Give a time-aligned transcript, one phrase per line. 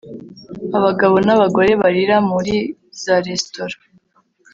[0.77, 2.53] Abagabo nabagore barira muri
[3.01, 3.75] za resitora